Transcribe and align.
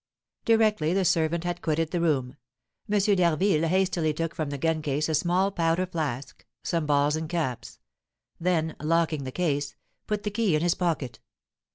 Directly 0.45 0.93
the 0.95 1.05
servant 1.05 1.43
had 1.43 1.61
quitted 1.61 1.91
the 1.91 2.01
room, 2.01 2.35
M. 2.91 2.97
d'Harville 2.99 3.67
hastily 3.67 4.15
took 4.15 4.33
from 4.33 4.49
the 4.49 4.57
gun 4.57 4.81
case 4.81 5.07
a 5.07 5.13
small 5.13 5.51
powder 5.51 5.85
flask, 5.85 6.43
some 6.63 6.87
balls 6.87 7.15
and 7.15 7.29
caps; 7.29 7.77
then, 8.39 8.75
locking 8.79 9.25
the 9.25 9.31
case, 9.31 9.75
put 10.07 10.23
the 10.23 10.31
key 10.31 10.55
in 10.55 10.63
his 10.63 10.73
pocket. 10.73 11.19